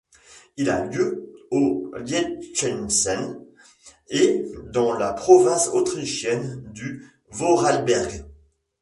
Il 0.57 0.71
a 0.71 0.83
lieu 0.83 1.31
au 1.51 1.91
Liechtenstein 1.99 3.39
et 4.09 4.47
dans 4.73 4.93
la 4.97 5.13
province 5.13 5.67
autrichienne 5.67 6.63
du 6.73 7.07
Voralberg. 7.29 8.25